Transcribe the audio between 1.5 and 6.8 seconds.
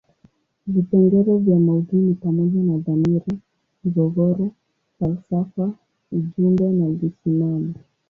maudhui ni pamoja na dhamira, migogoro, falsafa ujumbe